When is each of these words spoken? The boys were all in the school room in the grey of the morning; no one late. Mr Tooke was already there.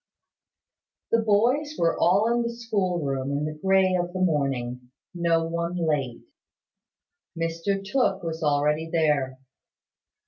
The 1.11 1.19
boys 1.19 1.75
were 1.77 1.95
all 1.95 2.33
in 2.33 2.41
the 2.41 2.49
school 2.49 3.05
room 3.05 3.31
in 3.31 3.45
the 3.45 3.53
grey 3.53 3.93
of 3.93 4.13
the 4.13 4.19
morning; 4.19 4.89
no 5.13 5.43
one 5.45 5.75
late. 5.75 6.23
Mr 7.37 7.85
Tooke 7.85 8.23
was 8.23 8.41
already 8.41 8.89
there. 8.91 9.37